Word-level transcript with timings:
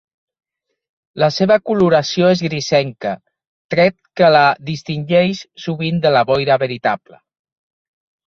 La 1.23 1.27
seva 1.35 1.57
coloració 1.69 2.29
és 2.37 2.41
grisenca, 2.45 3.11
tret 3.75 3.97
que 4.21 4.31
la 4.37 4.41
distingeix 4.71 5.41
sovint 5.67 6.01
de 6.07 6.13
la 6.17 6.27
boira 6.31 6.57
veritable. 6.67 7.21